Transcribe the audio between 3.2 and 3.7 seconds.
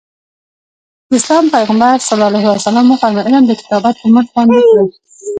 علم د